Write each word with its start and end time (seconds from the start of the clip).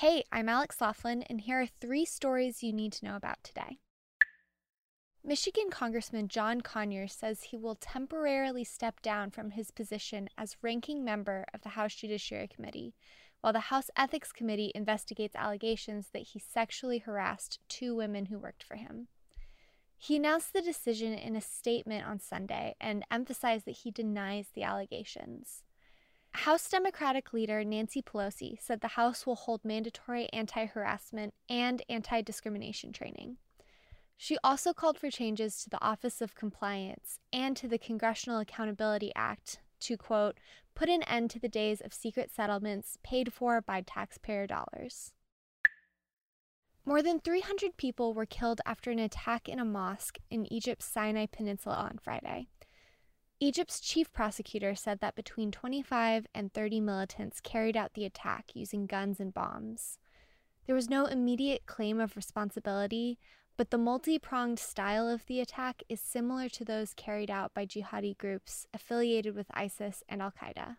Hey, 0.00 0.24
I'm 0.30 0.50
Alex 0.50 0.78
Laughlin, 0.82 1.22
and 1.22 1.40
here 1.40 1.62
are 1.62 1.66
three 1.80 2.04
stories 2.04 2.62
you 2.62 2.70
need 2.70 2.92
to 2.92 3.04
know 3.06 3.16
about 3.16 3.42
today. 3.42 3.78
Michigan 5.24 5.70
Congressman 5.70 6.28
John 6.28 6.60
Conyers 6.60 7.14
says 7.14 7.44
he 7.44 7.56
will 7.56 7.76
temporarily 7.76 8.62
step 8.62 9.00
down 9.00 9.30
from 9.30 9.52
his 9.52 9.70
position 9.70 10.28
as 10.36 10.58
ranking 10.60 11.02
member 11.02 11.46
of 11.54 11.62
the 11.62 11.70
House 11.70 11.94
Judiciary 11.94 12.46
Committee, 12.46 12.94
while 13.40 13.54
the 13.54 13.70
House 13.72 13.88
Ethics 13.96 14.32
Committee 14.32 14.70
investigates 14.74 15.34
allegations 15.34 16.08
that 16.12 16.24
he 16.24 16.38
sexually 16.38 16.98
harassed 16.98 17.58
two 17.70 17.96
women 17.96 18.26
who 18.26 18.38
worked 18.38 18.62
for 18.62 18.74
him. 18.74 19.08
He 19.96 20.16
announced 20.16 20.52
the 20.52 20.60
decision 20.60 21.14
in 21.14 21.34
a 21.36 21.40
statement 21.40 22.06
on 22.06 22.20
Sunday 22.20 22.76
and 22.78 23.02
emphasized 23.10 23.64
that 23.64 23.78
he 23.78 23.90
denies 23.90 24.48
the 24.54 24.62
allegations. 24.62 25.62
House 26.36 26.68
Democratic 26.68 27.32
leader 27.32 27.64
Nancy 27.64 28.02
Pelosi 28.02 28.60
said 28.60 28.80
the 28.80 28.88
House 28.88 29.26
will 29.26 29.36
hold 29.36 29.64
mandatory 29.64 30.28
anti 30.32 30.66
harassment 30.66 31.32
and 31.48 31.82
anti 31.88 32.20
discrimination 32.20 32.92
training. 32.92 33.38
She 34.18 34.36
also 34.44 34.72
called 34.72 34.98
for 34.98 35.10
changes 35.10 35.62
to 35.62 35.70
the 35.70 35.82
Office 35.82 36.20
of 36.20 36.34
Compliance 36.34 37.18
and 37.32 37.56
to 37.56 37.68
the 37.68 37.78
Congressional 37.78 38.38
Accountability 38.38 39.12
Act 39.14 39.60
to, 39.80 39.96
quote, 39.96 40.38
put 40.74 40.88
an 40.88 41.02
end 41.04 41.30
to 41.30 41.38
the 41.38 41.48
days 41.48 41.80
of 41.80 41.92
secret 41.92 42.30
settlements 42.30 42.98
paid 43.02 43.32
for 43.32 43.60
by 43.60 43.82
taxpayer 43.82 44.46
dollars. 44.46 45.12
More 46.84 47.02
than 47.02 47.18
300 47.18 47.76
people 47.76 48.14
were 48.14 48.26
killed 48.26 48.60
after 48.64 48.90
an 48.90 48.98
attack 48.98 49.48
in 49.48 49.58
a 49.58 49.64
mosque 49.64 50.18
in 50.30 50.50
Egypt's 50.52 50.86
Sinai 50.86 51.26
Peninsula 51.26 51.76
on 51.76 51.98
Friday. 52.02 52.48
Egypt's 53.38 53.80
chief 53.80 54.10
prosecutor 54.14 54.74
said 54.74 55.00
that 55.00 55.14
between 55.14 55.50
25 55.50 56.26
and 56.34 56.54
30 56.54 56.80
militants 56.80 57.38
carried 57.42 57.76
out 57.76 57.92
the 57.92 58.06
attack 58.06 58.52
using 58.54 58.86
guns 58.86 59.20
and 59.20 59.34
bombs. 59.34 59.98
There 60.66 60.74
was 60.74 60.88
no 60.88 61.04
immediate 61.04 61.66
claim 61.66 62.00
of 62.00 62.16
responsibility, 62.16 63.18
but 63.58 63.70
the 63.70 63.76
multi 63.76 64.18
pronged 64.18 64.58
style 64.58 65.06
of 65.06 65.26
the 65.26 65.40
attack 65.40 65.82
is 65.86 66.00
similar 66.00 66.48
to 66.48 66.64
those 66.64 66.94
carried 66.94 67.30
out 67.30 67.52
by 67.52 67.66
jihadi 67.66 68.16
groups 68.16 68.66
affiliated 68.72 69.34
with 69.36 69.50
ISIS 69.52 70.02
and 70.08 70.22
Al 70.22 70.32
Qaeda. 70.32 70.76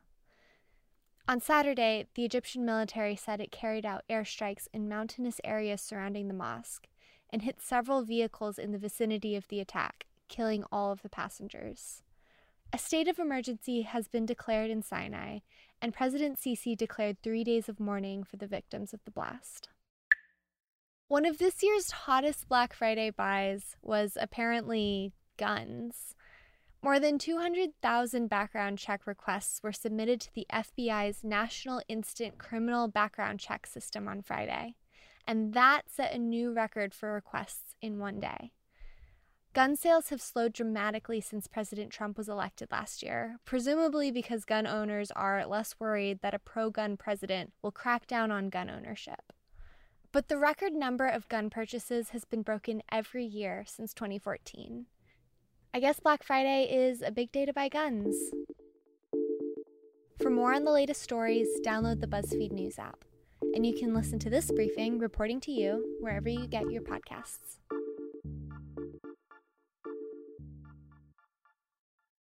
On 1.27 1.39
Saturday, 1.39 2.07
the 2.15 2.25
Egyptian 2.25 2.65
military 2.65 3.15
said 3.15 3.39
it 3.39 3.51
carried 3.51 3.85
out 3.85 4.03
airstrikes 4.09 4.67
in 4.73 4.89
mountainous 4.89 5.39
areas 5.43 5.81
surrounding 5.81 6.27
the 6.27 6.33
mosque 6.33 6.87
and 7.29 7.43
hit 7.43 7.61
several 7.61 8.01
vehicles 8.01 8.57
in 8.57 8.71
the 8.71 8.79
vicinity 8.79 9.35
of 9.35 9.47
the 9.49 9.59
attack, 9.59 10.07
killing 10.27 10.63
all 10.71 10.91
of 10.91 11.03
the 11.03 11.09
passengers. 11.09 12.01
A 12.73 12.77
state 12.77 13.07
of 13.07 13.17
emergency 13.17 13.83
has 13.83 14.07
been 14.07 14.25
declared 14.25 14.69
in 14.69 14.81
Sinai, 14.81 15.39
and 15.81 15.93
President 15.93 16.37
Sisi 16.37 16.75
declared 16.75 17.17
three 17.21 17.43
days 17.43 17.69
of 17.69 17.79
mourning 17.79 18.23
for 18.23 18.35
the 18.35 18.47
victims 18.47 18.93
of 18.93 18.99
the 19.05 19.11
blast. 19.11 19.69
One 21.07 21.25
of 21.25 21.37
this 21.37 21.63
year's 21.63 21.91
hottest 21.91 22.49
Black 22.49 22.73
Friday 22.73 23.09
buys 23.09 23.77
was 23.81 24.17
apparently 24.19 25.13
guns. 25.37 26.13
More 26.83 26.99
than 26.99 27.17
200,000 27.17 28.27
background 28.27 28.77
check 28.77 29.07
requests 29.07 29.63
were 29.63 29.71
submitted 29.71 30.19
to 30.21 30.33
the 30.35 30.45
FBI's 30.51 31.23
National 31.23 31.81
Instant 31.87 32.37
Criminal 32.37 32.89
Background 32.89 33.39
Check 33.39 33.65
System 33.65 34.09
on 34.09 34.21
Friday, 34.21 34.75
and 35.25 35.53
that 35.53 35.83
set 35.89 36.13
a 36.13 36.17
new 36.17 36.53
record 36.53 36.93
for 36.93 37.13
requests 37.13 37.75
in 37.81 37.99
one 37.99 38.19
day. 38.19 38.51
Gun 39.57 39.75
sales 39.75 40.09
have 40.09 40.21
slowed 40.21 40.53
dramatically 40.53 41.19
since 41.19 41.47
President 41.47 41.89
Trump 41.89 42.15
was 42.15 42.29
elected 42.29 42.69
last 42.71 43.01
year, 43.01 43.39
presumably 43.43 44.11
because 44.11 44.45
gun 44.45 44.67
owners 44.67 45.09
are 45.09 45.47
less 45.47 45.73
worried 45.79 46.19
that 46.21 46.35
a 46.35 46.37
pro 46.37 46.69
gun 46.69 46.95
president 46.95 47.53
will 47.63 47.71
crack 47.71 48.05
down 48.05 48.29
on 48.29 48.49
gun 48.49 48.69
ownership. 48.69 49.33
But 50.11 50.27
the 50.27 50.37
record 50.37 50.73
number 50.73 51.07
of 51.07 51.27
gun 51.27 51.49
purchases 51.49 52.09
has 52.09 52.23
been 52.23 52.43
broken 52.43 52.83
every 52.91 53.25
year 53.25 53.63
since 53.65 53.95
2014. 53.95 54.85
I 55.73 55.79
guess 55.79 55.99
Black 55.99 56.21
Friday 56.21 56.69
is 56.71 57.01
a 57.01 57.09
big 57.09 57.31
day 57.31 57.47
to 57.47 57.51
buy 57.51 57.67
guns. 57.67 58.15
For 60.21 60.29
more 60.29 60.53
on 60.53 60.65
the 60.65 60.71
latest 60.71 61.01
stories, 61.01 61.47
download 61.65 61.99
the 61.99 62.05
BuzzFeed 62.05 62.51
News 62.51 62.77
app. 62.77 63.05
And 63.55 63.65
you 63.65 63.73
can 63.73 63.95
listen 63.95 64.19
to 64.19 64.29
this 64.29 64.51
briefing 64.51 64.99
reporting 64.99 65.39
to 65.41 65.51
you 65.51 65.97
wherever 65.99 66.29
you 66.29 66.45
get 66.45 66.69
your 66.69 66.83
podcasts. 66.83 67.57